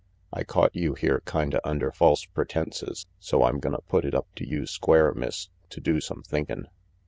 I 0.33 0.43
caught 0.43 0.75
you 0.75 0.95
here, 0.95 1.21
kinda 1.27 1.61
under 1.63 1.91
false 1.91 2.25
pretences, 2.25 3.05
so 3.19 3.43
I'm 3.43 3.59
gonna 3.59 3.81
put 3.87 4.03
it 4.03 4.15
up 4.15 4.33
to 4.37 4.47
you 4.49 4.65
square, 4.65 5.13
Miss, 5.13 5.49
to 5.69 5.79
do 5.79 6.01
some 6.01 6.23
thinkin'. 6.23 6.67